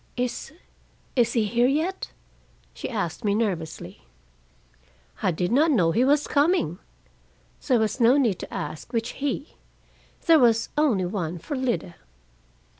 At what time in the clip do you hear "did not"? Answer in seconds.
5.29-5.69